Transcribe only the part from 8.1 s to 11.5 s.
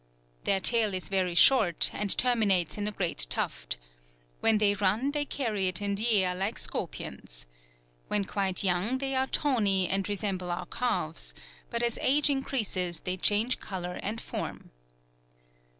quite young they are tawny, and resemble our calves;